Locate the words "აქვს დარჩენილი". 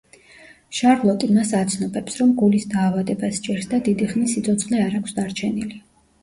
5.03-5.79